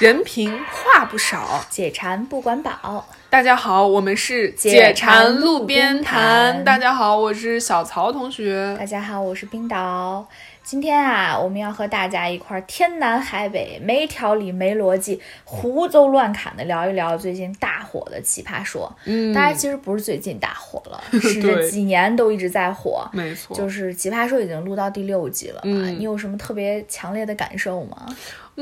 [0.00, 3.06] 人品话不少，解馋不管饱。
[3.28, 6.64] 大家好，我们是解馋路路边摊摊。
[6.64, 8.74] 大家好，我是小曹同学。
[8.78, 10.26] 大家好，我是冰岛。
[10.62, 18.90] 今天啊，我们要和大家一块儿天南海北、没条理、没逻辑、胡诌乱侃的聊一聊最近大火的《奇葩说》。
[19.04, 23.06] 嗯，大家，其实不是最近大火了， 是这几年都一直在火。
[23.12, 28.06] 没错，就是《奇葩说》已经录到第六季了嘛，嗯你有什么特别强烈的感受吗？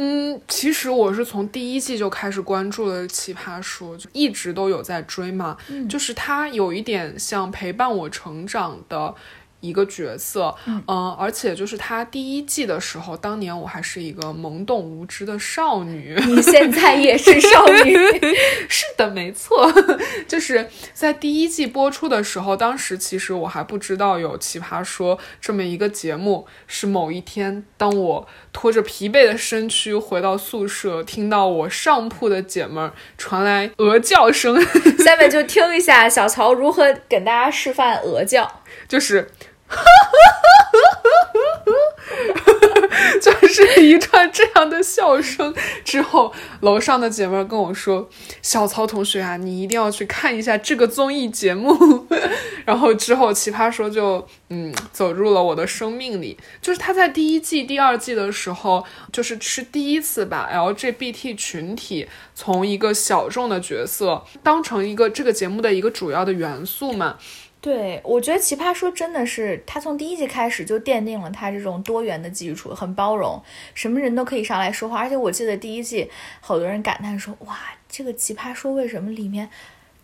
[0.01, 5.57] 嗯，其实我是从第一季就开始关注了《奇葩说》，就一直都有在追嘛。
[5.69, 9.13] 嗯就是它有一点像陪伴我成长的
[9.61, 10.83] 一个角色，嗯、
[11.19, 16.17] 而且就是他第一季的时候，当年我还是一个懵懂无知的少女。
[16.27, 17.97] 你现在也是少女，
[18.69, 19.73] 是的，没错，
[20.29, 26.47] 就是在第一季播出的时候，当时其实我还不知道有《奇葩说》这么一个节目。
[26.67, 34.61] 是某一天，当我拖着疲惫的身躯回到宿舍，听到我上铺的姐们儿传来鹅叫声，
[35.05, 38.63] 下面就听一下小曹如何给大家示范鹅叫。
[38.87, 39.29] 就是。
[43.21, 48.09] 就是一串这样的笑声之后，楼上的姐妹跟我说
[48.43, 52.07] ：“小曹同学啊，你一定要去看一下这个综艺节目。
[52.65, 56.39] ”然后之后，奇葩说就嗯走入了我的生命里。
[56.61, 67.17] 就是他在第一季、第二季的时候，就是是第一次把 LGBT 群体从一个小众的角色当成一个这个节目的一个主要的元素嘛。
[67.61, 73.43] 对，我觉得《奇葩说》真的是，他从第一季开始就奠定了他这种多元的基础，很包容，
[73.75, 74.99] 什么人都可以上来说话。
[75.01, 76.09] 而且我记得第一季，
[76.41, 79.51] 好多人感叹说：“哇，这个《奇葩说》为什么里面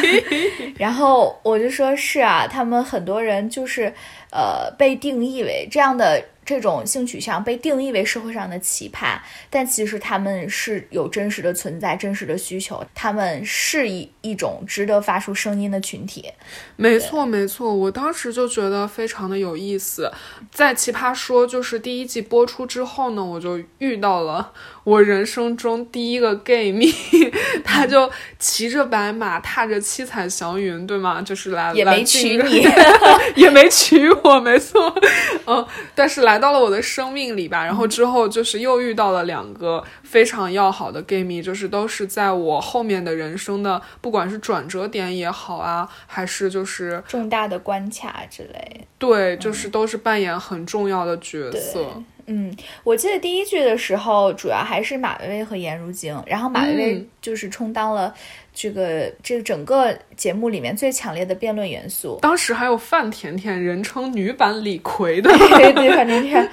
[0.76, 3.94] 然后我就说：“是啊，他们很多人就是
[4.30, 9.18] 呃被定义为这样的。”这种性取向被定义为社会上的奇葩，
[9.50, 16.32] 但其实他们是有真实的存在、真实的需求，他们是一一种值得发出声音的群体。
[16.76, 20.12] 没错，没错，我当时就觉得非常的有意思。
[20.52, 24.52] 在《奇葩说》就是第一季播出之后呢，我就遇到了
[24.86, 26.88] 我人生中第一个 gay 蜜，
[27.64, 28.08] 他就
[28.38, 31.20] 骑着白马，踏着七彩祥云，对吗？
[31.20, 32.64] 就是来也没娶你，
[33.34, 34.94] 也没娶我，没错。
[35.44, 48.86] 嗯，但是来到了我的生命里吧，然后之后就是又遇到了两个非常要好的 gay 蜜，就是都是在我后面的人生的，不管是转折点也好啊，还是就是重大的关卡之类。
[48.98, 51.80] 对，就是都是扮演很重要的角色。
[51.96, 52.04] 嗯，
[52.82, 58.12] 我记得第一句的时候，主要还是马薇薇和颜如晶，然后马薇薇嗯就是充当了
[58.52, 62.18] 这个、这个整个节目里面最强烈的辩论元素。
[62.22, 66.50] 当时还有范甜甜，人称女版李逵的对对，范甜甜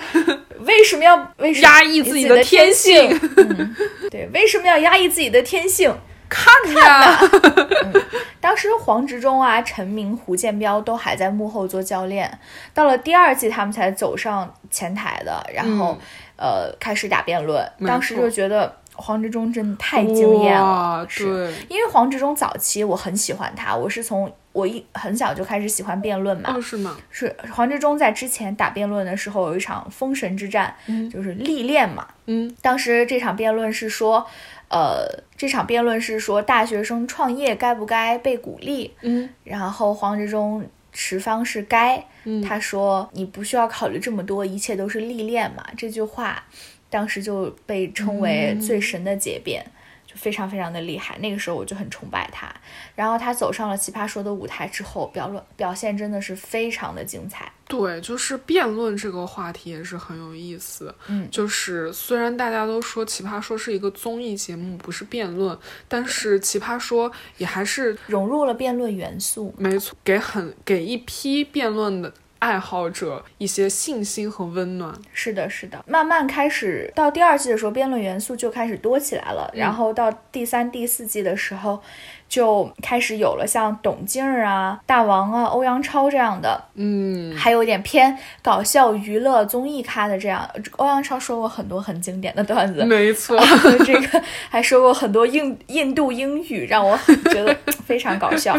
[0.59, 3.09] 为什么要为什么压抑自己的的天性？
[3.09, 3.75] 性嗯，
[4.11, 5.93] 对，为什么要压抑自己的天性？
[6.33, 7.19] 看呀，
[8.41, 12.39] 当时黄执中啊、陈明、胡建彪都还在幕后做教练，
[12.73, 15.97] 到了第二季他们才走上前台的，然后、
[16.35, 17.69] 呃开始打辩论。
[17.85, 26.53] 当时就觉得黄执中真的太惊艳了，是对，因为黄执中早期我很喜欢他，我是从我一很小就开始喜欢辩论嘛。
[26.55, 26.95] 哦，是吗？
[27.09, 32.07] 是黄执中在之前打辩论的时候有一场封神之战，嗯就是历练嘛。
[32.25, 34.25] 嗯，当时这场辩论是说，
[34.73, 38.91] 呃，这场辩论是说大学生创业该不该被鼓励？
[39.01, 45.63] 嗯，然后黄执中持方是该，嗯他说你不需要考虑这么多，一切都是历练嘛。
[45.77, 46.43] 这句话
[46.89, 49.63] 当时就被称为最神的结辩。
[49.63, 49.69] 就
[50.23, 52.49] 非常非常的厉害，那个时候我就很崇拜他。
[52.95, 57.51] 然后他走上了奇葩说的舞台之后，表论表现真的是非常的精彩。
[57.67, 60.93] 对，就是辩论这个话题也是很有意思。
[61.07, 65.57] 嗯就是虽然大家都说《奇葩说》是一个综艺节目，不是辩论，
[65.87, 69.53] 但是《奇葩说》也还是融入了辩论元素。
[69.57, 72.13] 没错，给很给一批辩论的
[72.43, 74.93] 爱好者一些信心和温暖。
[75.13, 79.49] 是的，是的，慢慢开始到第二季的时候，辩论元素就开始多起来了。
[79.55, 81.81] 然后到第三、第四季的时候，
[82.33, 90.49] 就开始有了像董静儿啊、大王啊、欧阳超这样的，嗯，还有点偏搞笑娱乐综艺咖的这样。
[90.77, 93.39] 欧阳超说过很多很经典的段子，没错，
[93.85, 94.19] 这个
[94.49, 98.57] 还说过很多印印度英语，让我觉得非常搞笑。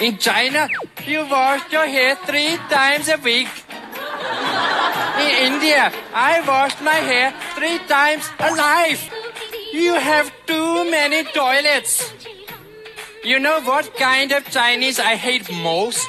[0.00, 0.66] In China,
[1.06, 3.46] you wash your hair three times a week.
[5.20, 9.02] In India, I wash my hair three times a life.
[9.72, 12.10] You have too many toilets.
[13.24, 16.04] You know what kind of Chinese I hate most?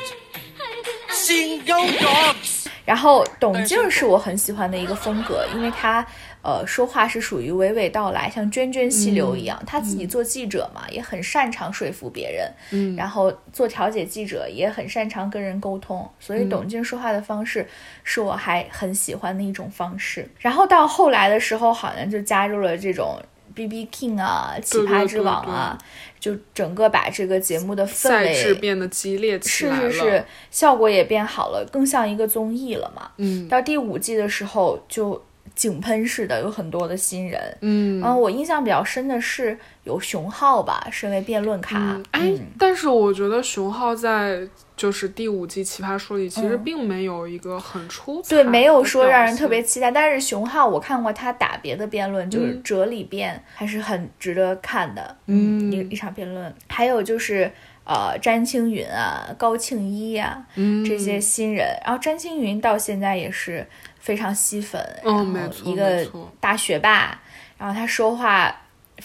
[1.12, 2.65] Single dogs.
[2.83, 6.06] 然后董静是我很喜欢的一个风格，因为她
[6.41, 9.59] 呃，说话是属于娓娓道来，像涓涓细流一样。
[9.65, 17.65] 他自己做记者嘛，也很擅长说服别人，嗯然后做调解记者也很擅长跟人沟通，所以董静说话的方式
[18.03, 20.29] 是我还很喜欢的一种方式。
[20.38, 23.18] 然后到后来的时候，好像就加入了这种
[23.56, 25.78] B B King 啊、奇葩之王啊，
[26.19, 28.54] 就整个把这个节目的氛围。
[28.56, 29.92] 变得激烈起是来了。
[29.92, 33.10] 是是，效果也变好了，更像一个综艺了嘛。
[33.18, 35.24] 嗯到第五季的时候，就
[35.56, 37.57] 井喷式的有很多的新人。
[37.62, 41.77] 嗯嗯，我印象比较深的是有熊浩吧，身为辩论卡。
[41.79, 44.45] 嗯，哎嗯，但是我觉得熊浩在
[44.75, 49.89] 就是第五季《奇葩说》里，其实嗯并没有一个很出彩对，没有说让人特别期待。
[49.89, 55.15] 但是熊浩，我看过他打别的辩论，就是嗯哲理辩，还是很值得看的。
[55.27, 56.53] 嗯一一场辩论。
[56.67, 57.51] 还有就是
[57.85, 61.67] 呃，詹青云啊，高庆一呀、嗯这些新人。
[61.85, 63.65] 然后詹青云到现在也是
[63.99, 66.03] 非常吸粉，嗯然后没错一个
[66.39, 67.17] 大学霸，
[67.59, 68.53] 然后他说话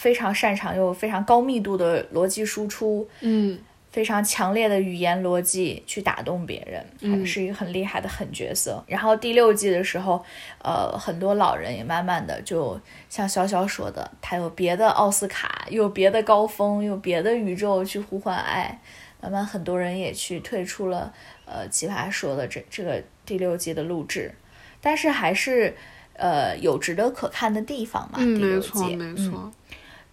[0.01, 3.07] 非常擅长，又非常高密度的逻辑输出。
[3.21, 3.59] 嗯
[3.91, 8.81] 非常强烈的语言逻辑去打动别人，嗯还是一个很厉害的狠角色。
[8.87, 10.23] 然后第六季的时候，
[10.63, 18.79] 呃，很多老人也慢慢的就像潇潇说的，他有别的奥斯卡，有别的高峰，有别的宇宙去呼唤爱。
[19.21, 21.13] 慢慢很多人也去退出了
[21.45, 24.31] 呃奇葩说的这这个第六季的录制，
[24.79, 25.75] 但是还是
[26.13, 28.19] 呃有值得可看的地方嘛。
[28.19, 29.51] 嗯，第六没错季没嗯错。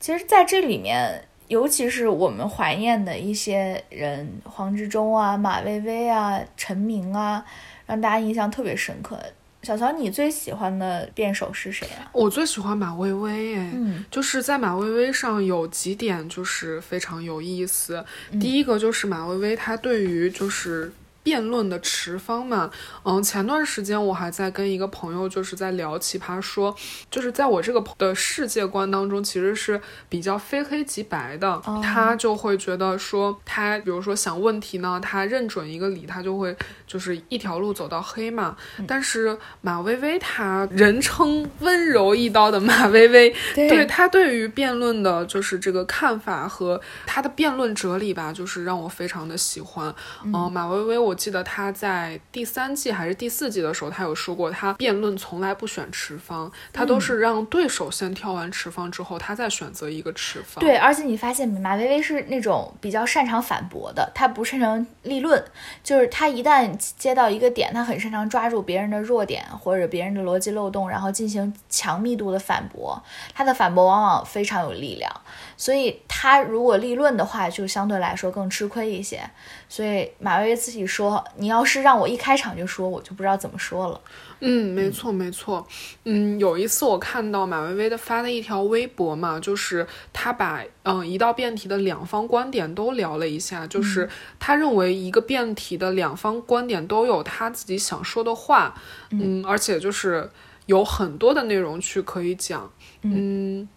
[0.00, 7.44] 其实，在这里面，尤其是我们怀念的一些人，黄执中啊、马薇薇啊、陈明啊，
[7.86, 9.18] 让大家印象特别深刻。
[9.62, 12.08] 小乔，你最喜欢的辩手是谁啊？
[12.12, 18.04] 我最喜欢马薇薇，哎，嗯就是在马薇薇上有几点就是非常有意思。
[18.30, 20.92] 嗯第一个就是马薇薇她对于就是。
[21.22, 22.70] 辩论的持方嘛，
[23.04, 26.74] 嗯，前段时间我还在跟一个朋友就是在聊奇葩说，
[27.10, 31.50] 就是在我这个的世界观当中，其实是比较非黑即白的。
[31.66, 36.56] 哦他就会觉得说，他比如说想问题呢，他认准一个理，他就会
[36.86, 38.56] 就是一条路走到黑嘛。
[38.78, 49.94] 嗯但是马薇薇她人称温柔一刀的马薇薇，对她对于辩论的就是这个看法和她的辩论哲理吧，就是让我非常的喜欢。
[50.24, 60.60] 嗯、马薇薇，我记得他在第三季还是第四季的时候，他有说过，他辩论从来不选持方，他都是让对手先挑完持方之后，他再选择一个持方。
[60.60, 65.44] 对，而且你发现马薇薇是那种比较擅长反驳的，她不擅长立论，
[65.82, 73.02] 就是她一旦接到一个点，她很擅长抓住别人的弱点或者别人的逻辑漏洞，然后进行强密度的反驳。
[73.34, 75.12] 她的反驳往往非常有力量，
[75.56, 79.28] 所以她如果立论的话，就相对来说更吃亏一些。
[79.68, 84.00] 所以马薇薇自己说：“你要是让我一开场就说，我就不知道怎么说了。
[84.40, 85.66] 嗯，没错没错。
[86.04, 98.74] 嗯，有一次我看到马薇薇的发的一条微博嘛，就是她把嗯一道辩题的两方观点都聊了一下，就是她认为一个辩题的两方观点都有她自己想说的话，
[99.10, 100.30] 嗯，而且就是
[100.66, 102.70] 有很多的内容去可以讲，
[103.02, 103.68] 嗯。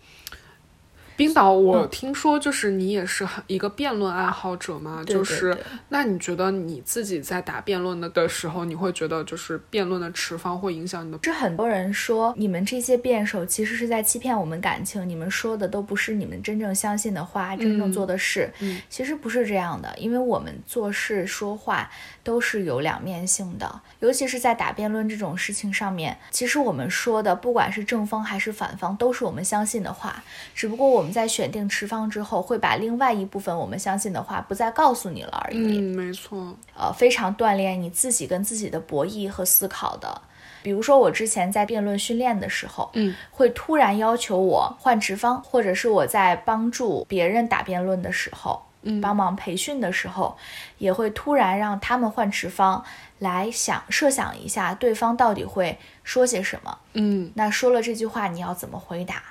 [1.22, 5.64] 冰岛，我听说就是你也是很一个辩论爱好者嘛，对对就是对。
[5.90, 11.20] 那你觉得你自己在打辩论的的时候，你会觉得就是辩论的持方会影响你的？
[11.22, 18.52] 是很多人说你们这些辩手其实是在欺骗我们感情，你们说的都不是你们真正相信的话，真正做的事。
[18.60, 18.82] 嗯。
[18.90, 21.88] 其实不是这样的，因为我们做事说话
[22.24, 30.24] 都是有两面性的，尤其是在打辩论这种事情上面，其实我们说的不管是正方还是反方，都是我们相信的话，
[30.56, 35.78] 只不过我们在选定持方之后，会把另外一部分我们相信的话不再告诉你了而已。
[35.78, 36.56] 嗯，没错。
[36.76, 40.22] 呃，非常锻炼你自己跟自己的博弈和思考的。
[40.64, 50.38] 比如说，我之前在辩论训练的时候，嗯，会突然要求我换持方，或者是我在帮助别人打辩论的时候，嗯帮忙培训的时候，
[50.78, 52.84] 也会突然让他们换持方，
[53.18, 56.78] 来想设想一下对方到底会说些什么。
[56.94, 59.24] 嗯那说了这句话，你要怎么回答？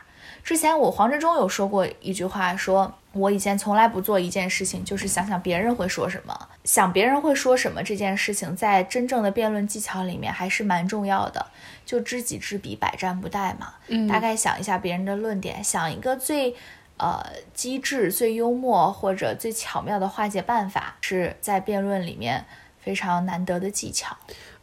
[0.42, 11.46] 之前我黄志忠有说过一句话说，我以前从来不做一件事情，就是想想别人会说什么，想别人会说什么这件事情，在真正的辩论技巧里面还是蛮重要的。
[11.84, 13.74] 就知己知彼，百战不殆嘛。
[13.88, 16.54] 嗯大概想一下别人的论点，想一个最
[16.96, 22.44] 呃机智、最幽默或者最巧妙的化解办法，是在辩论里面
[22.78, 24.16] 非常难得的技巧。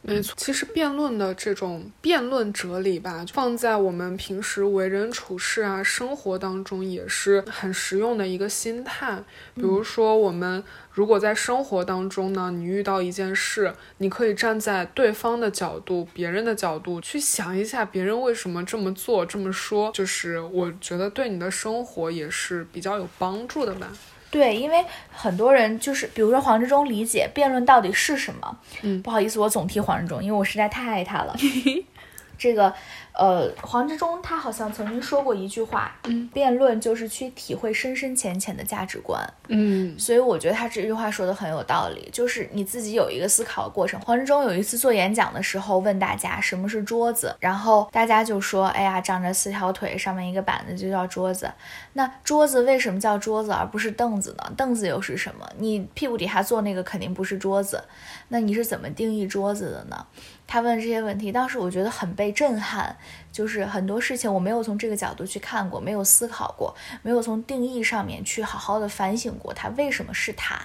[0.03, 9.21] 没错，其实辩论的这种辩论哲理吧，放在我们平时为人处事啊、生活当中也是很实用的一个心态。
[9.55, 23.91] 比如说，我们如果在生活当中呢，你遇到一件事，你可以站在对方的角度、别人的角度去想一下，别人为什么这么做、这么说，就是我觉得对你的生活也是比较有帮助的吧。
[24.29, 28.57] 对，因为很多人就是，比如说黄志忠理解辩论到底是什么。
[28.81, 31.35] 嗯，不好意思，我总提黄志忠，因为我实在太爱他了。
[32.37, 32.71] 这个，
[33.17, 39.27] 呃，黄志忠他好像曾经说过一句话，嗯，辩论就是去体会深深浅浅的价值观。
[39.49, 43.99] 嗯所以我觉得他这句话说的很有道理，就是你自己有一个思考的过程。
[44.01, 51.51] 黄志忠有一次做演讲的时候问大家什么是桌子，然后大家就说：“哎呀，长着四条腿，上面一个板子就叫桌子。”
[51.93, 54.53] 那桌子为什么叫桌子而不是凳子呢？
[54.55, 55.49] 凳子又是什么？
[55.57, 57.83] 你屁股底下坐那个肯定不是桌子，
[58.27, 60.05] 那你是怎么定义桌子的呢？
[60.45, 62.95] 他问这些问题，当时我觉得很被震撼，
[63.31, 70.59] 就是很多事情我没有从这个角度去看过，没有思考过，没有从定义上面去好好的反省过，它为什么是它，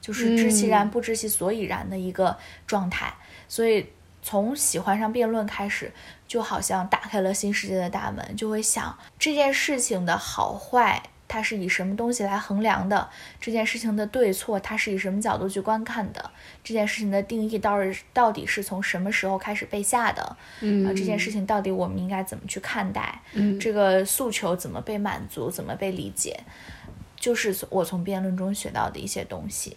[0.00, 2.36] 就是知其然不知其所以然的一个
[2.66, 3.14] 状态。
[3.48, 3.86] 所以
[4.22, 5.92] 从喜欢上辩论开始，
[6.26, 11.02] 就好像打开了新世界的大门，就会想这件事情的好坏。
[11.28, 13.08] 它是以什么东西来衡量的？
[13.40, 16.30] 这件事情的对错，它是以什么角度去观看的？
[16.62, 20.36] 这件事情的定义到底到底是从什么时候开始被下的？
[20.60, 23.20] 嗯啊，这件事情到底我们应该怎么去看待？
[23.32, 26.40] 嗯这个诉求怎么被满足，怎么被理解，
[27.16, 29.76] 就是我从辩论中学到的一些东西。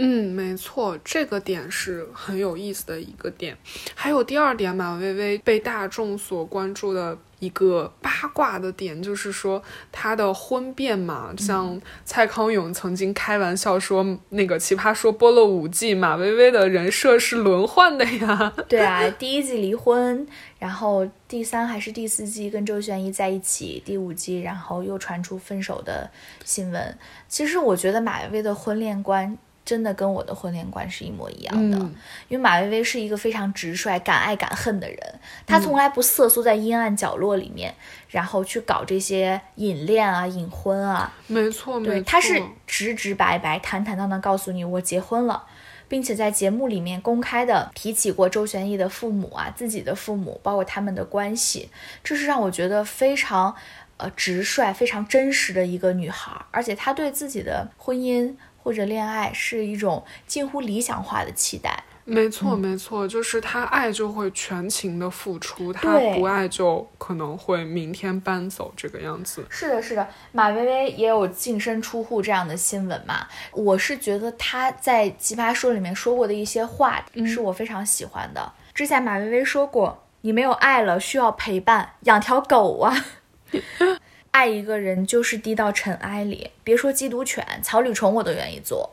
[0.00, 3.58] 嗯，没错，这个点是很有意思的一个点。
[3.96, 18.54] 还有第二点，马薇薇被大众所关注的一个八卦的点，就是说她的婚变嘛，像蔡康永曾经开玩笑说，那个奇葩说播了五季，马薇薇的人设是轮换的呀。
[18.68, 20.24] 对啊，第一季离婚，
[20.60, 26.08] 然后第三还是第四季跟周旋一在一起，第五季然后又传出分手的
[26.44, 26.96] 新闻。
[27.26, 29.36] 其实我觉得马薇薇的婚恋观。
[29.68, 31.94] 真的跟我的婚恋观是一模一样的，嗯。
[32.28, 34.98] 因为马薇薇是一个非常直率、敢爱敢恨的人，
[35.46, 37.74] 她从来不瑟缩在阴暗角落里面，
[38.08, 45.44] 然后去搞这些隐恋啊、隐婚啊，没错，没错，她是直直白白、坦坦荡荡告诉你我结婚了，
[45.86, 51.68] 并且在节目里面公开的提起过周旋义的父母啊、自己的父母，包括他们的关系，
[52.02, 53.54] 这是让我觉得非常
[53.98, 61.84] 呃直率、非常真实的一个女孩，而且她对自己的婚姻或者恋爱是一种近乎理想化的期待。
[62.04, 69.44] 没错，嗯没错，就是他爱就会全情的付出，他不爱就可能会明天搬走这个样子。
[69.50, 73.26] 是的，是的，马薇薇也有净身出户这样的新闻嘛。
[73.52, 78.52] 我是觉得她在《奇葩说》里面说过的一些话，是我非常喜欢的。
[78.72, 83.04] 之前马薇薇说过：“你没有爱了，需要陪伴，养条狗啊。”
[84.30, 88.90] 爱一个人就是低到尘埃里，别说缉毒犬，草履虫我都愿意做。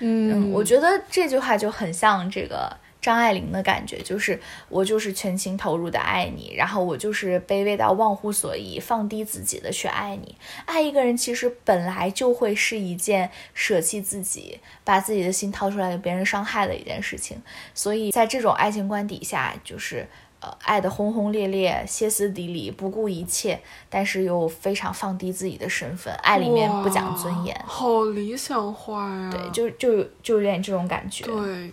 [0.00, 10.36] 嗯，我觉得这句话就很像这个张爱玲的感觉，就是我就是全情投入的爱你，然后我就是卑微到忘乎所以，放低自己的去爱你。
[10.66, 17.42] 爱一个人其实本来就会是一件舍弃自己，把自己的心掏出来给别人伤害的一件事情，
[17.74, 20.06] 所以在这种爱情观底下，就是。
[20.40, 29.30] 呃，爱的轰轰烈烈、歇斯底里、不顾一切，但是又非常放低自己的身份，爱里面不讲尊严，好理想化呀！
[29.32, 31.24] 对，就就就有点这种感觉。
[31.24, 31.72] 对，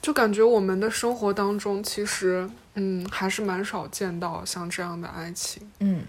[0.00, 5.62] 就感觉我们的生活当中，其实嗯，还是蛮少见到像这样的爱情。
[5.78, 6.02] 嗯，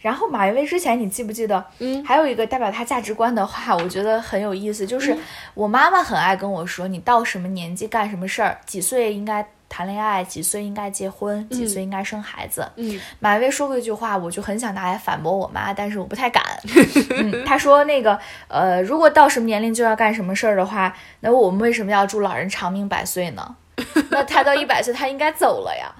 [0.00, 5.14] 然后马薇薇之前你记不记得，嗯还有一个代表她价值观的话，我觉得很有意思，就是
[5.52, 12.66] 我妈妈很爱跟我说，你到什么年纪干什么事儿，几岁应该谈恋爱，几岁应该结婚，几岁应该生孩子。
[12.76, 16.42] 嗯马薇薇说过一句话，我就很想拿来反驳我妈，但是我不太敢。
[17.16, 23.56] 嗯，她说那个呃，如果到什么年龄就要干什么事儿的话，那我们为什么要祝老人长命百岁呢？
[24.10, 25.94] 那他到一百岁，他应该走了呀。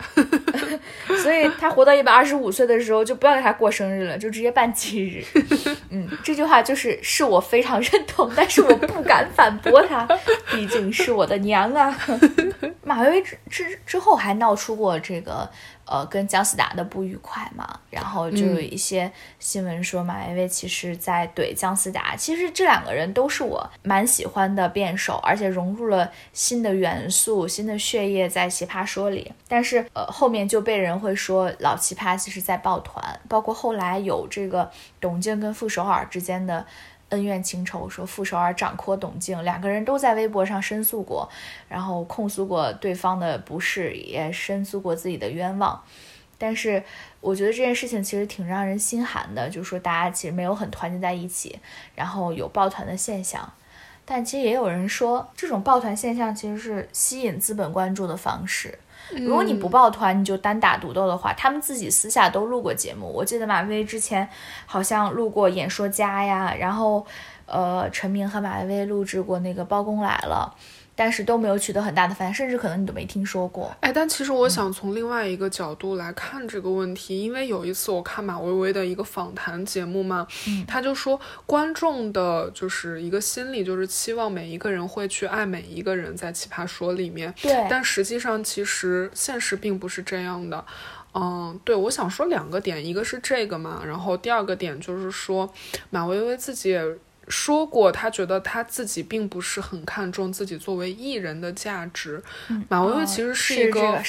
[1.23, 5.25] 所以他活到一百二十五岁的时候，就不要给他过生日了，就直接办忌日。
[5.91, 10.07] 嗯，这句话就是是我非常认同，但是我不敢反驳他，
[10.51, 11.97] 毕竟是我的娘啊。
[12.83, 15.49] 马薇薇之之之后还闹出过这个
[15.89, 22.15] 呃跟姜思达的不愉快嘛，然后就有一些新闻说马薇薇其实在怼姜思达。
[22.15, 29.33] 其实这两个人都是我蛮喜欢的辩手，而且融入了新的元素、新的血液在奇葩说里。
[29.49, 36.67] 但是呃后面就被人会说老奇葩其实在抱团，包括后来有这个董静跟傅首尔之间的。
[37.11, 41.29] 恩怨情仇，说傅首尔掌掴董静，两个人都在微博上申诉过，
[41.69, 45.83] 然后控诉过对方的不是，也申诉过自己的冤枉。
[46.37, 46.83] 但是
[47.21, 51.59] 我觉得这件事情其实挺让人心寒的，就是说大家其实没有很团结在一起，
[51.95, 53.53] 然后有抱团的现象。
[54.05, 58.79] 但其实也有人说，这种抱团现象其实是吸引资本关注的方式。
[59.17, 63.07] 如果你不抱团，你就单打独斗的话，他们自己私下都录过节目。
[63.07, 64.29] 我记得马薇薇之前
[64.67, 67.07] 好像录过《演说家》呀，然后，
[67.47, 70.55] 呃，陈明和马薇薇录制过那个《包公来了》。
[70.99, 73.73] 但是都没有取得很大的反响，甚至可能你都没听说过。
[73.79, 80.27] 哎，但其实我想从另外一个角度来看这个问题，因为有一次我看马薇薇的一个访谈节目嘛，
[80.67, 87.33] 他就说观众的就是一个心理，就是期望每一个人会去爱每一个人，在奇葩说里面。
[87.41, 87.65] 对。
[87.71, 90.65] 但实际上，其实现实并不是这样的。
[91.15, 95.49] 嗯，对，我想说两个点，一个是这个嘛，然后第二个点就是说
[95.91, 96.83] 马薇薇自己也。
[97.29, 102.23] 说过，他觉得他自己并不是很看重自己作为艺人的价值。
[102.69, 104.03] 马薇薇其实是一个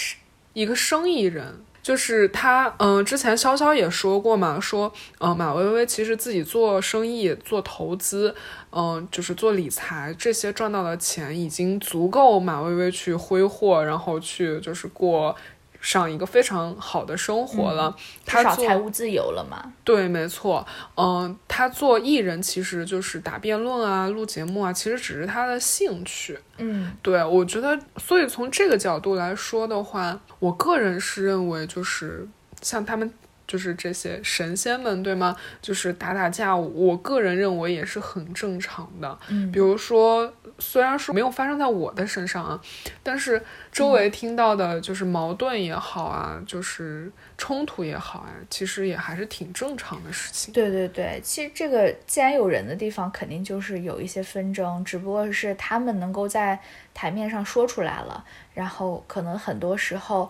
[0.53, 8.35] 一个生意人，就是他，嗯，之前潇潇也说过嘛，说，嗯，马薇薇其实自己做生意、做投资，
[8.71, 15.35] 嗯，就是做理财，这些赚到的钱已经足够马薇薇去挥霍，然后去就是过。
[15.81, 17.95] 上一个非常好的生活了，
[18.25, 19.71] 他做财务自由了嘛？
[19.83, 20.65] 对，没错。
[20.95, 26.37] 嗯，他做艺人其实就是打辩论啊、录节目啊，其实只是他的兴趣。
[26.57, 32.27] 嗯，对，我觉得，所以从这个角度来说的话，我个人是认为，就是
[32.61, 33.11] 像他们。
[33.49, 35.35] 就是这些神仙们，对吗？
[35.59, 39.17] 就是打打架，我个人认为也是很正常的。
[39.29, 42.61] 嗯，比如说，虽然说没有发生在我的身上啊，
[43.01, 43.41] 但是
[43.71, 50.53] 周围听到的，就是矛盾也好啊，就是冲突也好啊，其实也还是挺正常的事情。
[50.53, 56.59] 对对对，其实这个既然有人的地方，肯定就是有一些纷争，只不过是他们能够在
[56.93, 60.29] 台面上说出来了，然后可能很多时候。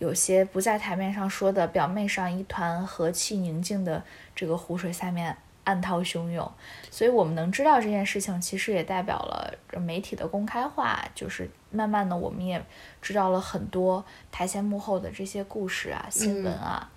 [0.00, 4.02] 有些不在台面上说的，表面上一团和气宁静的
[4.34, 6.50] 这个湖水下面暗涛汹涌，
[6.90, 12.64] 所以我们能知道这件事情，其实也代表了媒体的公开化，就是慢慢的我们也
[13.02, 16.90] 知道了很多台前幕后的这些故事啊、新闻啊，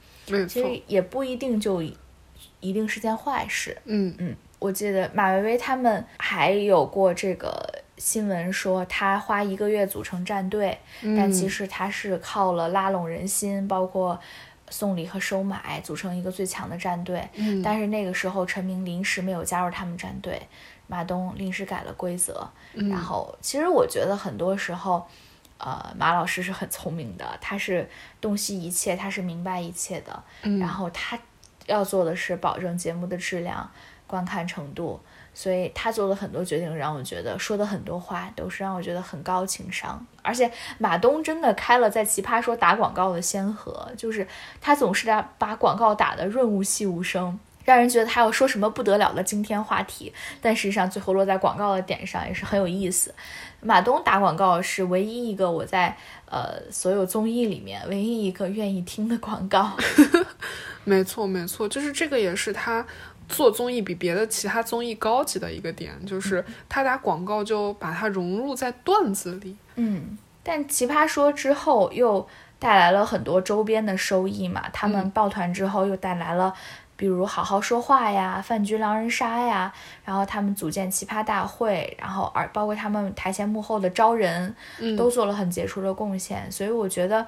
[0.47, 3.77] 其实也不一定就一定是件坏事。
[3.83, 7.82] 嗯嗯，我记得马薇薇他们还有过这个。
[7.97, 14.19] 新闻说他花一个月组成战队，但其实他是靠了拉拢人心，包括
[14.69, 17.27] 送礼和收买，组成一个最强的战队。
[17.63, 20.41] 但是那个时候陈明临时没有加入他们战队，
[20.87, 22.49] 马东临时改了规则。
[22.73, 25.07] 然后其实我觉得很多时候，
[25.59, 27.87] 呃，马老师是很聪明的，他是
[28.19, 30.23] 洞悉一切，他是明白一切的。
[30.59, 31.17] 然后他
[31.67, 33.69] 要做的是保证节目的质量、
[34.07, 34.99] 观看程度。
[35.33, 40.05] 所以他做了很多决定，让我觉得说的很多话都是让我觉得很高情商。
[40.21, 44.27] 而且马东真的开了在奇葩说打广告的先河，就是
[44.61, 53.13] 他总是在把广告打得润物细无声，让人觉得他要说什么不得了的惊天话题，但实际上最后落在广告的点上也是很有意思。
[53.59, 55.95] 马东打广告是唯一一个我在
[56.29, 59.71] 呃所有综艺里面唯一一个愿意听的广告。
[60.85, 62.85] 没错，没错，就是这个也是他。
[63.27, 69.55] 做综艺比别的其他综艺高级的一个点，就是他打广告就把它融入在段子里。
[69.75, 72.27] 嗯，但奇葩说之后又
[72.59, 74.63] 带来了很多周边的收益嘛。
[74.71, 76.53] 他们抱团之后又带来了，
[76.95, 84.55] 比如好好说话呀、饭局狼人杀呀，然后他们组建奇葩大会，然后而包括他们台前幕后的招人，
[84.97, 86.51] 都做了很杰出的贡献。
[86.51, 87.25] 所以我觉得。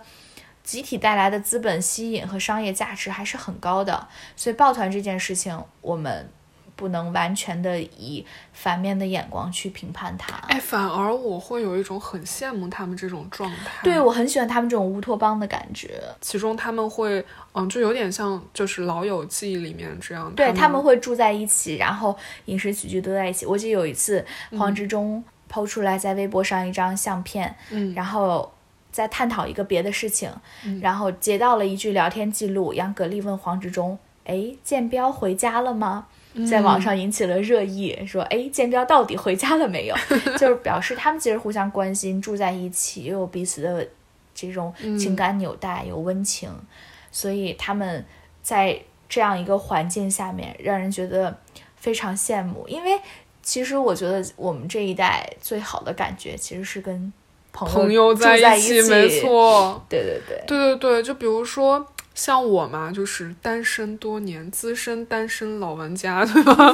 [0.66, 6.28] 集体带来的资本吸引和商业价值还是很高的，所以抱团这件事情，我们
[6.76, 10.36] 不能完全的以反面的眼光去评判它。
[10.48, 13.80] 哎，反而我会有一种很羡慕他们这种状态。
[13.84, 16.02] 对我很喜欢他们这种乌托邦的感觉。
[16.20, 17.24] 其中他们会，
[17.54, 20.34] 嗯，就有点像就是《老友记》里面这样。
[20.36, 23.46] 对他们会住在一起，然后饮食起居都在一起。
[23.46, 24.26] 我记得有一次
[24.58, 28.52] 黄执中抛出来在微博上一张相片，嗯，然后。
[28.96, 30.32] 在探讨一个别的事情，
[30.82, 32.74] 然后截到了一句聊天记录。
[32.74, 36.08] 杨格力问黄执中：“哎，建彪回家了吗？”
[36.50, 39.96] 在网上引起了热议，说：“哎，建彪到底回家了没有？”
[40.40, 43.86] 就是表示他们其实互相关心，住在一起，又有彼此的
[44.34, 46.50] 这种情感纽带，有温情，
[47.12, 48.06] 所以他们
[48.42, 48.80] 在
[49.10, 51.38] 这样一个环境下面，让人觉得
[51.76, 52.66] 非常羡慕。
[52.70, 52.98] 因为
[53.44, 57.12] 其实我觉得我们这一代最好的感觉，其实是跟。
[57.56, 66.74] 朋友在一起，没错，对 对对，对对对，就比如说，像我嘛，就是单身多年，资深单身老玩家，对吧？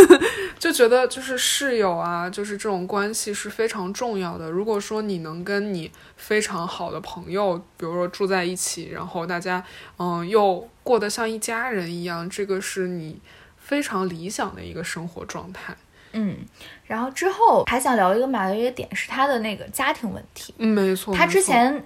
[0.58, 4.48] 就觉得就是室友啊，就是这种关系是非常重要的。
[4.50, 9.62] 如果说你能跟你非常好的朋友，比如说住在一起，然后大家
[9.98, 13.18] 嗯又过得像一家人一样，这个是你
[13.58, 15.76] 非常理想的一个生活状态。
[16.12, 16.36] 嗯，
[16.92, 20.52] 然后之后还想聊一个马薇薇点是他的那个家庭问题。
[20.58, 21.82] 嗯，没错，他之前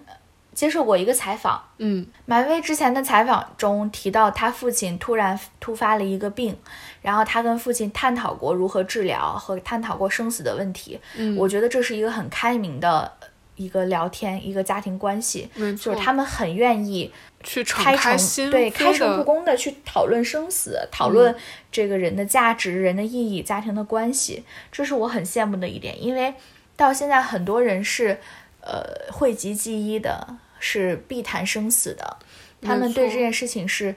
[0.52, 6.56] 接受过一个采访，嗯马薇薇之前的采访中提到，他父亲突然突发了一个病，
[7.02, 10.98] 然后他跟父亲探讨过如何治疗和探讨过生死的问题。
[11.16, 13.12] 嗯，我觉得这是一个很开明的
[13.56, 17.10] 一个聊天，一个家庭关系，就是他们很愿意
[17.42, 21.34] 去敞开诚对开诚布，公的去讨论生死，讨论
[21.72, 26.02] 这个人的价值、人的意义、家庭的关系，这是我很羡慕的一点。
[26.02, 26.34] 因为
[26.76, 28.18] 到现在很多人是
[28.60, 32.16] 呃讳疾忌医的，是避谈生死的，
[32.60, 33.94] 他们对这件事情是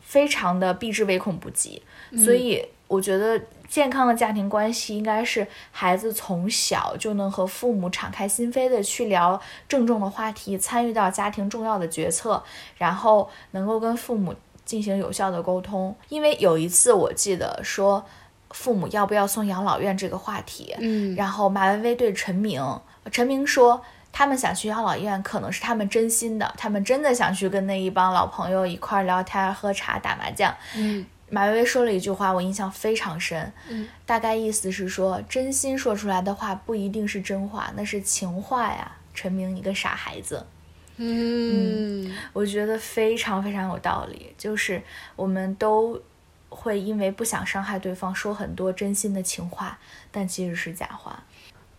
[0.00, 1.82] 非常的避之唯恐不及。
[2.10, 12.42] 嗯所以我觉得健康的家庭关系应该是孩子从小就能和父母敞开心扉的去聊郑重的话题，参与到家庭重要的决策，
[12.76, 15.94] 然后能够跟父母进行有效的沟通。
[16.08, 18.04] 因为有一次我记得说，
[18.50, 22.62] 父母要不要送养老院这个话题，嗯，然后马薇薇对陈明，
[23.12, 23.80] 陈明说。
[24.10, 30.52] 他们想去养老院，可能是他们真心的，他们真的想去跟那一帮老朋友一块儿聊天、喝茶、打麻将。
[30.74, 38.96] 嗯马薇薇说了一句话，我印象非常深，嗯大概意思是说，真心说出来的话不一定是真话，那是情话呀。
[39.14, 40.46] 陈明，你个傻孩子，
[40.96, 44.32] 嗯我觉得非常非常有道理。
[44.38, 44.80] 就是
[45.16, 46.00] 我们都
[46.48, 49.78] 会因为不想伤害对方，说很多真心的情话，
[50.12, 51.24] 但其实是假话。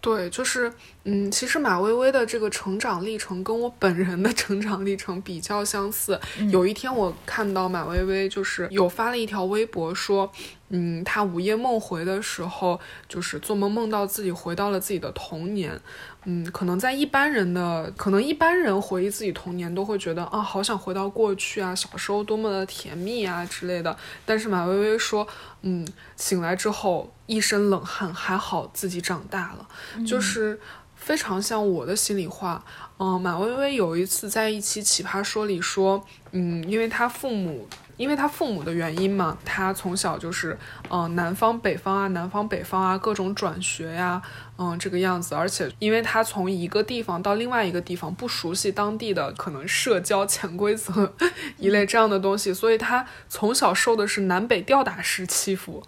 [0.02, 0.72] 对，就是，
[1.04, 6.18] 嗯，其实马薇薇的这个成长历程跟我本人的成长历程比较相似。
[6.50, 10.32] 有一天我看到马薇薇就是有发了一条微博说，
[10.70, 15.80] 嗯，他午夜梦回的时候，就是做梦梦到自己回到了自己的童年。
[16.26, 23.98] 嗯，可能在一般人的，可能一般人回忆自己童年都会觉得啊，好想回到过去啊，小时候多么的甜蜜啊之类的。
[24.26, 25.28] 但是马薇薇说，
[25.64, 29.68] 嗯，醒来之后一身冷汗，还好自己长大了，
[30.06, 30.60] 就是
[30.96, 32.64] 非常像我的心里话。
[32.98, 37.68] 嗯、马薇薇有一次在一期奇葩说里说，嗯，因为她父母。
[38.00, 40.58] 因为他父母的原因嘛，他从小就是，
[40.90, 44.22] 嗯、南方北方啊，南方北方啊，各种转学呀，
[44.58, 45.36] 嗯，这个样子。
[45.36, 51.14] 而且，因为他从一个地方到另外一个地方，不熟悉当地的可能社交潜规则
[51.58, 55.84] 一类这样的东西，所以他从小受的是南北吊打式欺负，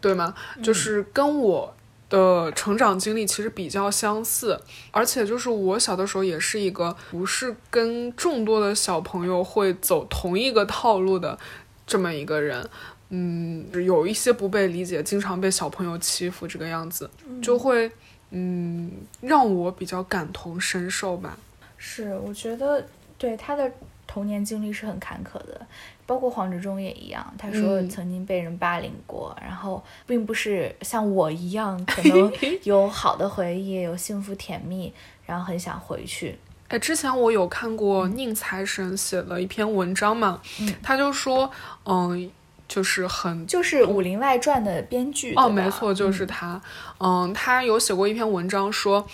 [0.00, 0.32] 对吗？
[0.62, 1.74] 就是跟我
[2.10, 11.38] 的成长经历其实比较相似，而且就是我小的时候也是一个不是跟众多的小朋友会走同一个套路的
[11.86, 12.68] 这么一个人。
[13.12, 17.10] 嗯，有一些不被理解，经常被小朋友欺负，这个样子
[17.42, 17.90] 就会
[18.30, 21.36] 嗯让我比较感同身受吧。
[21.76, 22.86] 是，我觉得
[23.18, 23.72] 对他的
[24.12, 25.64] 童年经历是很坎坷的，
[26.04, 27.32] 包括黄执中也一样。
[27.38, 32.32] 他说嗯曾经被人霸凌过，然后并不是像我一样，可能
[32.64, 34.92] 有好的回忆，有幸福甜蜜，
[35.24, 36.36] 然后很想回去。
[36.66, 41.48] 哎，之前我有看过宁财神写了一篇文章嘛，嗯他就说，
[41.84, 42.28] 嗯，
[42.66, 46.60] 就是很就是《武林外传》的编剧哦，没错，就是他。
[46.98, 49.06] 嗯，他有写过一篇文章说，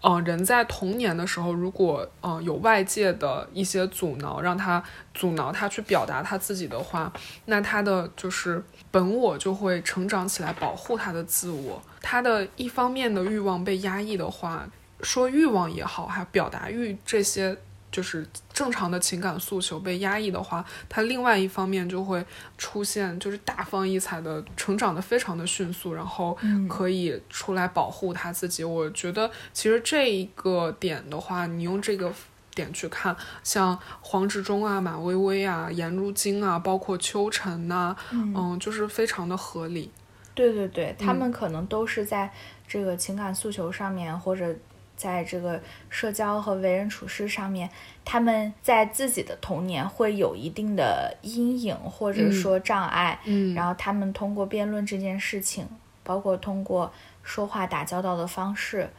[0.00, 4.82] 嗯，人在童年的时候，如果嗯有外界的一些阻挠，让他
[5.12, 7.12] 阻挠他去表达他自己的话，
[7.46, 11.82] 那他的就是本我就会成长起来，保护他的自我。
[12.00, 14.68] 他的一方面的欲望被压抑的话，
[15.02, 17.56] 说欲望也好，还有表达欲这些。
[17.98, 22.24] 就是正常的情感诉求被压抑的话，他另外一方面就会
[22.56, 28.62] 出现，就是大放异彩的成长的非常的迅速，然后可以出来保护他自己。
[28.62, 32.12] 我觉得其实这一个点的话，你用这个
[32.54, 39.90] 点去看，像黄执中啊、马薇薇啊、颜如晶啊，包括秋晨呐、嗯就是非常的合理。
[40.36, 42.32] 对对对，他嗯们可能都是在
[42.68, 44.54] 这个情感诉求上面，或者
[44.98, 45.58] 在这个
[45.88, 47.70] 社交和为人处事上面，
[48.04, 53.54] 他们在自己的童年会有一定的阴影或者说障碍，嗯。
[53.54, 55.66] 然后他们通过辩论这件事情，
[56.02, 58.90] 包括通过说话打交道的方式，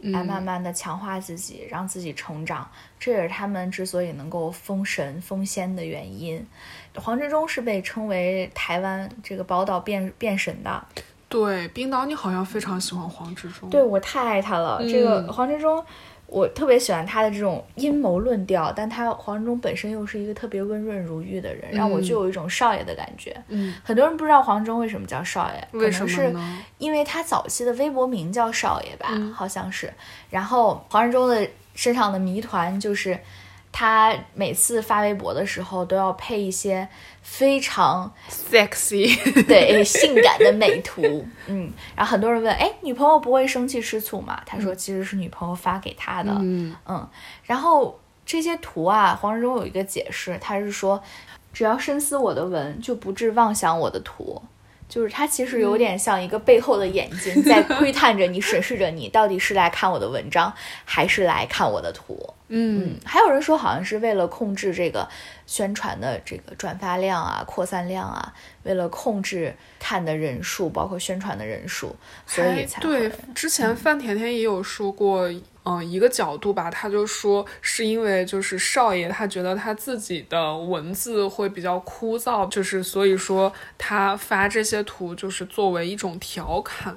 [0.00, 6.46] 来慢慢的强化自己，让自己成长，这也是他们之所以能够封神封仙的原因。
[6.94, 10.86] 黄志忠是被称为台湾这个宝岛变变神的，
[11.28, 13.68] 对，冰岛，你好像非常喜欢黄志忠。
[13.68, 14.80] 对我太爱他了。
[14.82, 15.84] 这个嗯黄志忠，
[16.26, 23.36] 我特别喜欢他的这种阴谋论调，但他黄志忠本身又是一个特别温润如玉的人，让我嗯就有一种少爷的感觉。
[23.48, 26.64] 嗯，很多人不知道黄志忠为什么叫少爷，为什可能是？
[26.78, 29.92] 因为他早期的微博名叫少爷吧，嗯好像是。
[30.30, 33.18] 然后黄志忠的身上的谜团就是，
[33.70, 36.88] 他每次发微博的时候都要配一些
[37.30, 39.14] 非常 sexy，
[39.46, 41.70] 对性感的美图，嗯。
[41.94, 44.42] 然后很多人问，哎，女朋友不会生气吃醋吗？
[44.44, 47.08] 他说其实是女朋友发给他的，嗯嗯，
[47.44, 51.00] 然后这些图啊，黄志忠有一个解释，他是说，
[51.52, 54.42] 只要深思我的文，就不致妄想我的图。
[54.88, 60.52] 就是它其实有点像一个背后的眼睛， 在窥探着你、审视着你，到底是来看我的文章，
[60.84, 62.34] 还是来看我的图。
[62.50, 65.06] 嗯还有人说，好像是为了控制这个
[65.46, 71.94] 宣传的这个转发量啊、扩散量啊，为了控制看的人数，包括宣传的人数，
[72.26, 73.12] 所以才对。。
[73.34, 75.30] 之前范甜甜也有说过，
[75.70, 86.96] 嗯、一个角度吧，他就说是因为就是少爷他觉得他自己的文字会比较枯燥，就是所以说他发这些图就是作为一种调侃。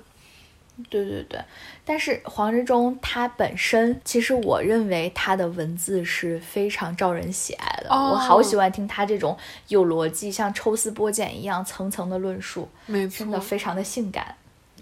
[0.89, 1.39] 对对对，
[1.85, 7.89] 但是黄执中他本身，其实我认为他的文字是非常招人喜爱的。
[7.89, 14.35] 哦我好喜欢听他这种有逻辑，像抽丝剥茧一样层层的论述，没错真，的非常的性感。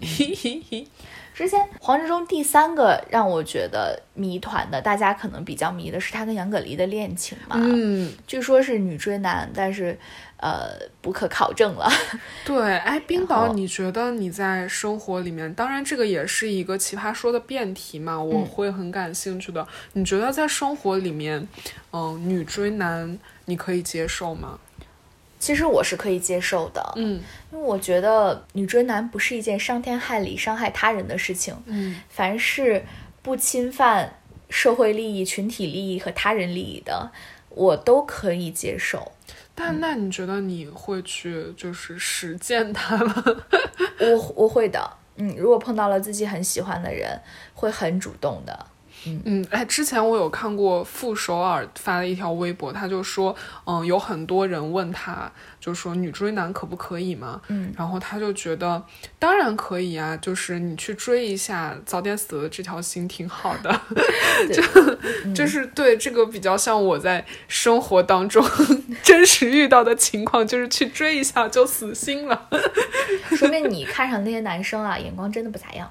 [1.40, 7.56] 之前黄志忠第三个让我觉得谜团的，大家可能比较迷的是他跟杨葛离的恋情嘛。
[7.58, 9.98] 嗯，据说是女追男，但是
[10.36, 10.68] 呃
[11.00, 11.90] 不可考证了。
[12.44, 19.66] 对，哎，冰然岛，你觉得你在生活里面，当然这个也是一个奇葩说的辩题嘛，我嗯会很感兴趣的。
[19.94, 21.48] 你觉得在生活里面，
[21.94, 24.58] 嗯、女追男你可以接受吗？
[25.40, 31.56] 其实我是可以接受的，嗯因为我觉得女追男不是一件伤天害理、伤害他人的事情。
[31.66, 32.84] 嗯凡是
[33.22, 37.10] 不侵犯社会利益、群体利益和他人利益的，
[37.48, 39.10] 我都可以接受。
[39.54, 43.24] 但那你觉得你会去就是实践它吗？
[44.00, 47.20] 我我会的，嗯，如果碰到了自己很喜欢的人，
[47.54, 48.66] 会很主动的。
[49.24, 53.34] 嗯，哎，之前我有看过傅首尔发了一条微博，他就说，
[53.64, 57.40] 嗯，有很多人问他，就说女追男可不可以嘛？
[57.48, 58.82] 嗯，然后他就觉得
[59.18, 63.80] 当然可以啊，就是你去追一下，早点死了这条心挺好的。
[64.52, 68.44] 就就是对这个比较像我在生活当中
[69.02, 72.48] 真实遇到的情况，就是去追一下就死心了。
[73.36, 75.90] 说明你看上那些男生啊，眼光真的不咋样。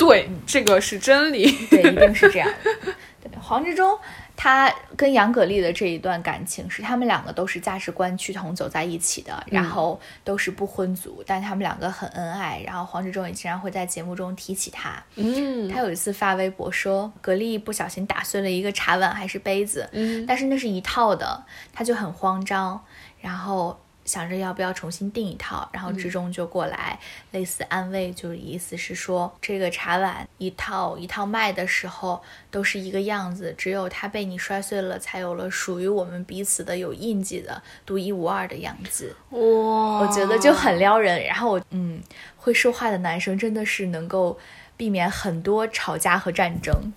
[0.00, 1.52] 对，这个是真理。
[1.68, 2.92] 对，一定是这样的。
[3.22, 3.98] 对，黄志忠
[4.34, 12.62] 他跟杨格丽的这一段感情是他们两个都是价值观趋同走在一起的，然后都是不婚族，但他们两个很恩爱。
[12.64, 14.92] 然后黄志忠也经常会在节目中提起他。
[15.16, 22.82] 嗯他有一次发微博说，格丽不小心打碎了一个茶碗还是杯子，嗯但是那是一套的，他就很慌张，
[23.20, 23.78] 然后
[24.10, 26.98] 想着要不要重新订一套，然后志中就过来、
[27.30, 32.20] 类似安慰，就是意思是说这个茶碗一套一套卖的时候
[32.50, 39.14] 都是一个样子，只有它被你摔碎了，才有了属于我们彼此的有印记的独一无二的样子。
[39.30, 41.24] 哇，我觉得就很撩人。
[41.24, 42.02] 然后我嗯，
[42.36, 44.36] 会说话的男生真的是能够
[44.76, 46.92] 避免很多吵架和战争。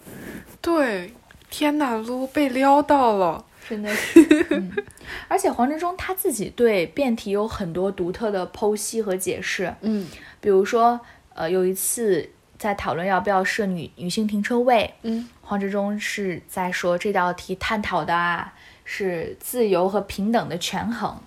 [0.60, 1.14] 对。
[1.56, 3.46] 天呐，撸被撩到了。
[3.70, 4.20] 真的是，
[4.52, 4.72] 嗯，
[5.28, 10.08] 而且黄执中他自己对辩题有很多独特的剖析和解释，嗯。
[10.42, 11.00] 比如说，
[11.34, 21.18] 呃，有一次在讨论要不要设女女性停车位，嗯，黄执中是在说这道题探讨的啊是自由和平等的权衡，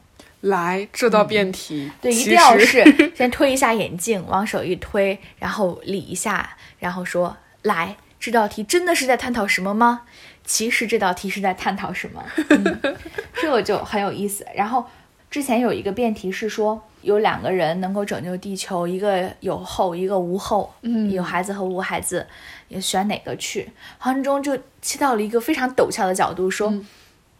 [0.42, 1.51] 来这道辩。
[1.51, 2.85] 题，对，一定要是
[3.16, 10.03] 先推一下眼镜，往手一推，然后理一下，然后说来，这道题真的是在探讨什么吗？
[10.46, 12.24] 其实这道题是在探讨什么？
[12.48, 12.96] 嗯、
[13.35, 14.46] 这个就很有意思。
[14.54, 14.87] 然后
[15.30, 22.26] 之前有一个辩题是说，有两个人能够拯救地球，一个有后，一个无后，嗯有孩子和无孩子，
[22.68, 23.70] 也选哪个去？
[23.98, 26.87] 黄志忠就切到了一个非常陡峭的角度，说，嗯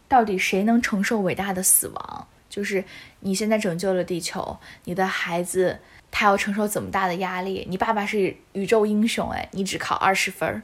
[0.09, 2.27] 到底谁能承受伟大的死亡？
[2.49, 2.83] 就是
[3.21, 5.79] 你现在拯救了地球，你的孩子
[6.17, 7.63] 他要承受怎么大的压力？
[7.69, 10.63] 你爸爸是宇宙英雄，哎，你只考二十分儿，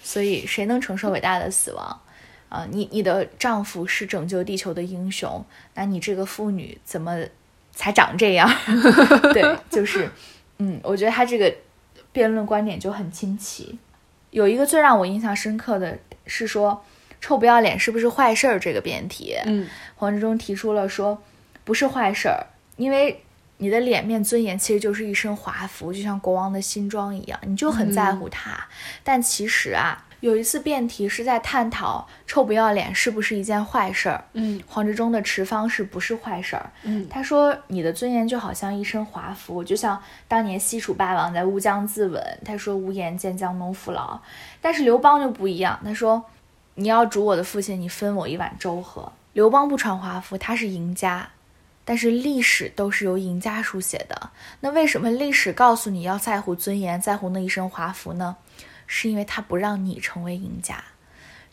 [0.00, 2.00] 所以谁能承受伟大的死亡？
[2.48, 7.18] 啊、你你的丈夫是拯救地球的英雄，那你这个妇女怎么
[7.72, 8.48] 才长这样？
[9.34, 10.08] 对，就是，
[10.58, 11.52] 嗯，我觉得他这个
[12.12, 13.76] 辩论观点就很清奇。
[14.30, 16.84] 有一个最让我印象深刻的是说，
[17.20, 19.36] 臭不要脸是不是坏事儿这个辩题。
[19.44, 21.20] 嗯黄志忠提出了说，
[21.64, 23.23] 不是坏事儿，因为
[23.64, 28.62] 你的脸面尊严其实就是一身华服，就像国王的新装一样，你就很在乎它。
[29.02, 34.22] 但其实啊，有一次辩题是在探讨臭不要脸是不是一件坏事儿。
[34.34, 36.70] 嗯黄执中的持方是不是坏事儿？
[36.82, 39.98] 嗯他说你的尊严就好像一身华服，就像
[40.28, 44.20] 当年西楚霸王在乌江自刎，他说无颜见江东父老。
[44.60, 46.22] 但是刘邦就不一样，他说
[46.74, 49.10] 你要煮我的父亲，你分我一碗粥喝。
[49.32, 51.30] 刘邦不穿华服，他是赢家。
[51.84, 58.36] 但是历史都是由赢家书写的，那为什么历史告诉你要在乎尊严，在乎那一身华服呢？
[58.86, 60.82] 是因为他不让你成为赢家，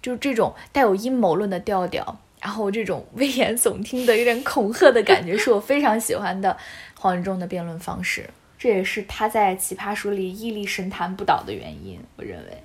[0.01, 6.57] 就这种带有阴谋论的调调，然后这种危言耸听的、有点恐吓的感觉，是我非常喜欢的
[6.99, 8.29] 黄仁忠的辩论方式。
[8.59, 12.63] 这也是他在《奇葩说》里屹立神坛不倒的原因，我认为。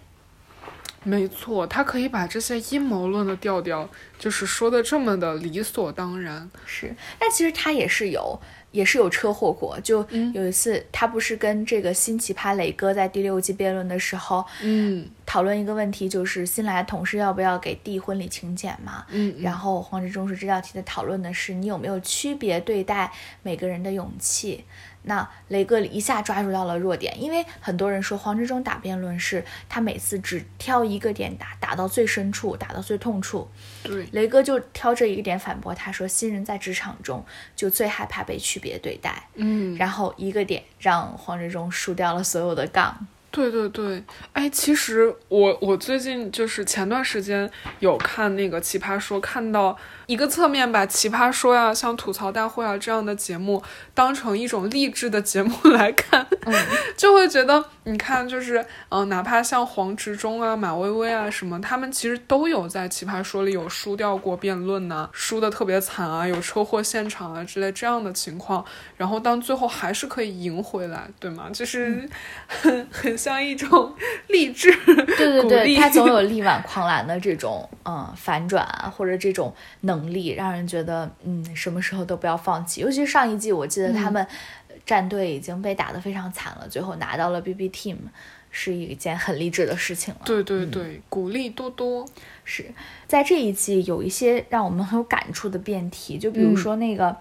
[1.06, 3.88] 没错，他可以把这些阴谋论的调调，
[4.18, 6.50] 就是说的这么的理所当然。
[6.66, 8.36] 是，但其实他也是有，
[8.72, 9.78] 也是有车祸过。
[9.80, 19.06] 就嗯有一次，他不是跟这个新奇葩磊哥在第六季辩论的时候，嗯讨论一个问题，就是新来的同事要不要给递婚礼请柬嘛？
[19.10, 24.64] 嗯，然后黄执中是这道题的讨论的是你有没有区别对待每个人的勇气。
[25.08, 33.48] 那雷哥一下抓住到了弱点，因为很多人说黄志忠打辩论是他每次只挑一个点打，打到最深处，打到最痛处。
[33.82, 39.28] 对，雷哥就挑这一个点反驳他说，新人在职场中就最害怕被区别对待。
[39.34, 43.06] 嗯，然后一个点让黄志忠输掉了所有的杠。
[43.30, 53.62] 对对对，哎，其实我我最近就是前段时间有看那个《奇葩说》，看到一个侧面把《奇葩说》呀、像吐槽大会啊这样的节目
[53.92, 56.54] 当成一种励志的节目 来看，嗯。
[56.96, 58.58] 就会觉得，你看，就是
[58.88, 68.64] 嗯、呃哪怕像黄执中啊、马薇薇啊什么，他们其实都有在《奇葩说》里有输掉过辩论呐、输的特别惨啊，有车祸现场啊之类这样的情况，
[68.96, 71.50] 然后当最后还是可以赢回来，对吗？
[71.52, 72.08] 就是
[72.48, 73.92] 很很 像一种
[74.28, 82.80] 励志，对对对， 他总有力挽狂澜的这种嗯反转啊，或者这种能力，让人觉得嗯什么时候都不要放弃。
[82.80, 84.26] 尤其是上一季，我记得他们
[84.84, 87.96] 战队已经被打得非常惨了，最后拿到了 BB Team，
[88.50, 90.20] 是一件很励志的事情了。
[90.24, 92.06] 对对对，鼓励多多。
[92.48, 92.64] 是
[93.08, 97.16] 在这一季有一些让我们很有感触的辩题，就比如说那个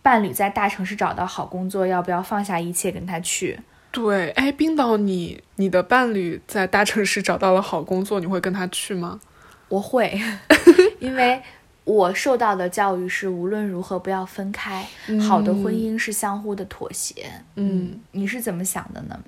[0.00, 3.60] 伴侣在大城市找到好工作，要不要放下一切跟他去？
[3.92, 9.20] 对，哎，冰岛你，你的伴侣在大城市找到了好工作，你会跟他去吗？
[9.68, 10.20] 我会，
[11.00, 11.42] 因为
[11.84, 14.86] 我受到的教育是无论如何不要分开，
[15.28, 17.26] 好的婚姻是相互的妥协。
[17.56, 19.18] 嗯，你是怎么想的呢？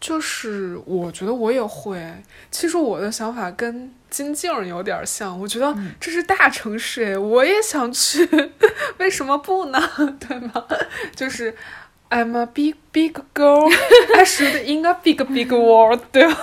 [0.00, 2.00] 就是我觉得我也会。
[2.50, 8.28] 其实我的想法跟金靖有点像，我觉得这是大城市，哎，我也想去，
[8.98, 9.80] 为什么不呢？
[10.18, 10.52] 对吗？
[11.14, 11.54] 就是。
[12.12, 13.70] I'm a big big girl.
[14.14, 16.36] I should in a big big world，对吧？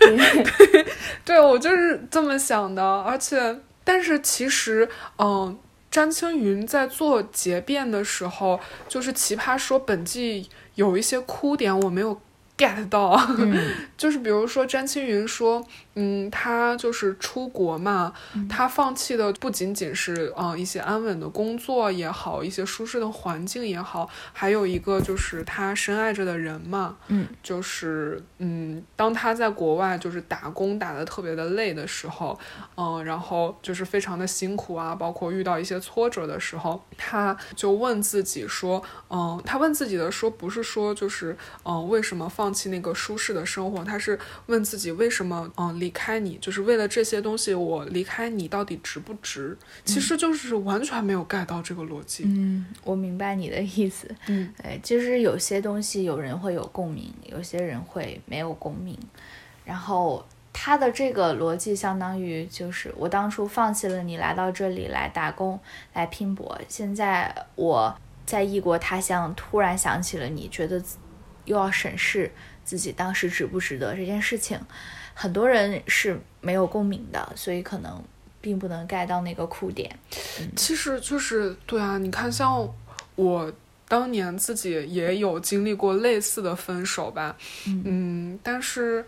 [0.00, 0.86] 对，
[1.22, 2.82] 对我就是这么想的。
[2.82, 5.58] 而且，但是其实，嗯，
[5.90, 12.18] 詹青云在做结辩的时候，就是奇葩说本季有一些哭点我没有
[12.62, 13.18] get 到，
[13.96, 18.12] 就是比如说詹青云说，嗯，他就是出国嘛，
[18.48, 32.38] 他放弃的不仅仅是嗯、呃一些安稳的工作也好，一些舒适的环境也好，还有一个就是他深爱着的人嘛，嗯，就是嗯，当他在国外就是打工打的特别的累的时候，
[32.76, 49.56] 嗯，然后就是非常的辛苦啊，包括遇到一些挫折的时候，他就问自己说，嗯，他问自己的说不是说就是嗯为什么放弃那个舒适的生活，他是问自己为什么嗯离开你，就是为了这些东西我离开你到底值不值？
[49.84, 52.24] 其实就是完全没有 get 到这个逻辑。
[52.26, 54.08] 嗯，我明白你的意思。
[54.26, 58.98] 嗯，对，其实有些东西有人会有共鸣，有些人会没有共鸣。
[59.64, 65.58] 然后他的这个逻辑相当于就是我当初放弃了你，来到这里来打工
[65.94, 70.96] 来拼搏，现在我在异国他乡突然想起了你，觉得自
[71.44, 72.30] 又要审视
[72.64, 74.58] 自己当时值不值得这件事情，
[75.14, 78.02] 很多人是没有共鸣的，所以可能
[78.40, 79.98] 并不能 get 到那个哭点。
[80.56, 82.68] 其实就是对啊，你看，像
[83.14, 83.52] 我
[83.88, 89.04] 当年自己也有经历过类似的分手吧，嗯但是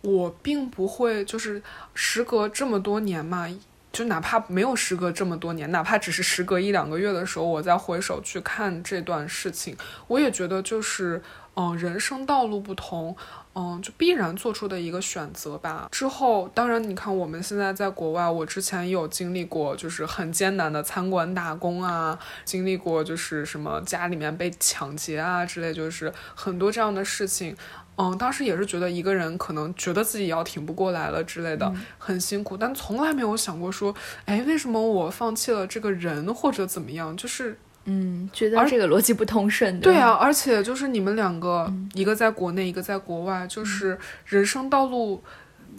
[0.00, 1.62] 我并不会就是
[1.94, 3.48] 时隔这么多年嘛，
[3.92, 9.76] 就哪怕没有时隔这么多年，哪怕只是时隔一两个月的时候，我再回首去看这段事情，
[10.08, 11.22] 我也觉得就是，
[11.56, 13.16] 嗯、人生道路不同，
[13.54, 15.88] 嗯，就必然做出的一个选择吧。
[15.92, 27.56] 之后，当然，你看我们现在在国外，我之前也有经历过，就是很艰难的餐馆打工啊，经历过就是什么家里面被抢劫啊之类，就是很多这样的事情。
[27.96, 33.94] 嗯，当时也是觉得一个人可能觉得自己要挺不过来了之类的，很辛苦，但从来没有想过说，
[34.24, 37.16] 哎，为什么我放弃了这个人或者怎么样？
[37.16, 37.56] 就是
[37.86, 39.78] 嗯，觉得这个逻辑不通顺。
[39.80, 45.22] 对啊，而且就是你们两个，一个在国内，一个在国外，就是人生道路，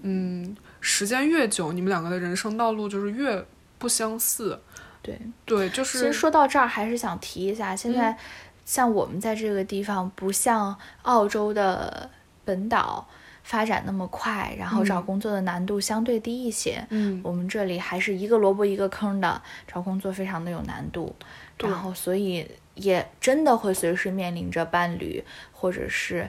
[0.03, 3.43] 嗯，时间越久，你们两个的人生道路就是越
[3.77, 4.59] 不相似。
[5.01, 8.17] 对，对，就是其实说到这儿，还是想提一下，现在
[8.65, 12.09] 像我们在这个地方，不像澳洲的
[12.43, 13.07] 本岛
[13.45, 16.83] 发展那么快，然后找工作的难度相对低一些。
[16.89, 21.15] 嗯，我们这里还是一个萝卜一个坑的，找工作非常的有难度，
[21.59, 26.27] 然后所以也真的会随时面临着伴侣或者是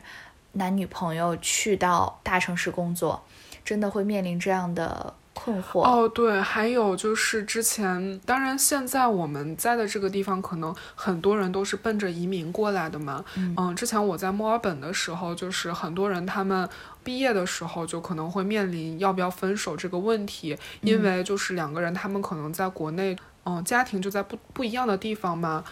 [0.52, 3.24] 男女朋友去到大城市工作，
[3.64, 5.82] 真的会面临这样的困惑。
[5.82, 13.22] 哦，对，还有就是之前，当然现在我们在的这个地方，可能很多人都是奔着移民过来的嘛。
[13.36, 16.68] 嗯之前我在墨尔本的时候，就是很多人他们
[17.04, 23.16] 毕业的时候就可能会面临要不要分手这个问题，因为就是两个人他们可能在国内。
[23.48, 25.62] 嗯，家庭就在不不一样的地方嘛，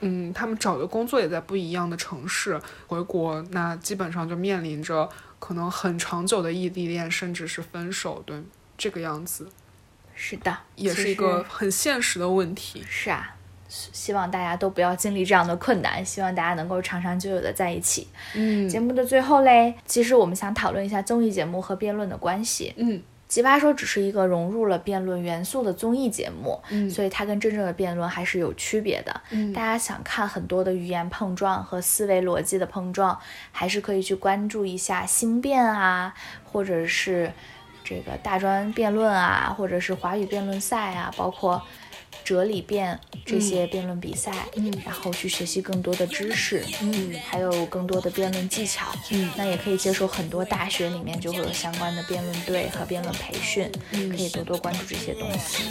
[0.00, 5.06] 嗯他们找的工作也在不一样的城市，回国那基本上就面临着
[5.38, 8.42] 可能很长久的异地恋，甚至是分手，对
[8.78, 9.50] 这个样子。
[10.14, 12.82] 是的，也是一个很现实的问题。
[12.88, 13.36] 是啊，
[13.68, 18.08] 希希望大家都不要经历这样的困难，希望大家能够长长久久的在一起。
[18.34, 22.74] 嗯节目的最后嘞，其实我们想讨论一下综艺节目和辩论的关系。
[22.78, 29.20] 嗯奇葩说只是一个融入了辩论元素的综艺节目，嗯所以它跟真正的辩论还是有区别的。
[29.30, 33.16] 嗯大家想看很多的语言碰撞和思维逻辑的碰撞，
[33.52, 37.30] 还是可以去关注一下新辩啊，或者是
[37.88, 41.62] 这个大专辩论啊，或者是华语辩论赛啊，包括
[42.24, 48.86] 哲理辩这些辩论比赛，嗯然后去学习更多的知识，嗯还有更多的辩论技巧。
[49.10, 55.62] 嗯那也可以接受很多大学里面就会有相关的辩论队和辩论培训，嗯可以多多关注这些东西。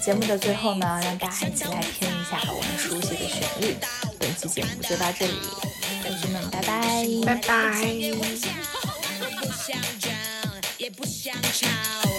[0.00, 3.76] 节目的最后呢，让大家一起来听一下我们熟悉的旋律。
[4.18, 5.34] 本期节目就到这里，
[6.02, 7.06] 同学们，拜拜。
[7.26, 7.56] 拜拜。
[10.96, 12.15] 不想吵。